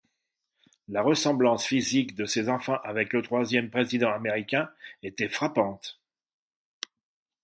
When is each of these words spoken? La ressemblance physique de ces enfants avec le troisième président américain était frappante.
La 0.87 1.03
ressemblance 1.03 1.63
physique 1.63 2.15
de 2.15 2.25
ces 2.25 2.49
enfants 2.49 2.79
avec 2.83 3.13
le 3.13 3.21
troisième 3.21 3.69
président 3.69 4.09
américain 4.09 4.71
était 5.03 5.29
frappante. 5.29 6.01